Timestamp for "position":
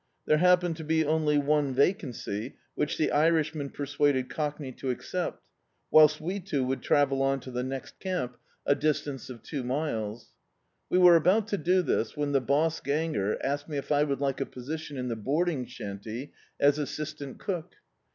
14.47-14.97